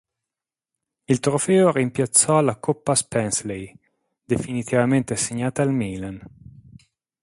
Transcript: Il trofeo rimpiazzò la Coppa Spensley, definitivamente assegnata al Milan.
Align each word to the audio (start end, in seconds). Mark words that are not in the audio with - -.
Il 1.05 1.19
trofeo 1.19 1.71
rimpiazzò 1.71 2.41
la 2.41 2.55
Coppa 2.55 2.95
Spensley, 2.95 3.71
definitivamente 4.25 5.13
assegnata 5.13 5.61
al 5.61 5.71
Milan. 5.71 6.19